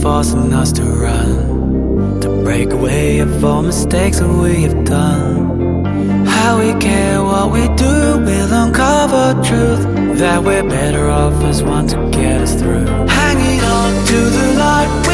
forcing 0.00 0.52
us 0.54 0.72
to 0.72 0.82
run, 0.82 2.20
to 2.20 2.28
break 2.42 2.72
away 2.72 3.18
of 3.18 3.44
all 3.44 3.62
mistakes 3.62 4.18
that 4.20 4.28
we 4.28 4.62
have 4.62 4.84
done. 4.84 6.24
How 6.26 6.58
we 6.58 6.72
care 6.80 7.22
what 7.22 7.52
we 7.52 7.68
do 7.76 8.00
we'll 8.24 8.52
uncover 8.52 9.34
truth 9.42 9.82
that 10.18 10.42
we're 10.42 10.68
better 10.68 11.08
off 11.08 11.34
as 11.44 11.62
one 11.62 11.86
to 11.88 11.96
get 12.10 12.40
us 12.40 12.54
through. 12.54 12.86
Hanging 13.20 13.60
on 13.60 14.06
to 14.06 14.18
the 14.36 14.54
light, 14.58 15.09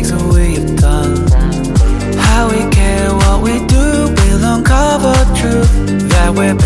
mistakes 0.00 0.10
that 0.10 0.34
we 0.34 0.54
have 0.56 0.76
done 0.76 1.16
How 2.18 2.48
we 2.50 2.70
care 2.70 3.12
what 3.14 3.42
we 3.42 3.64
do 3.66 4.12
we'll 4.16 4.44
uncover 4.44 5.14
truth 5.34 5.72
That 6.10 6.34
we're 6.34 6.65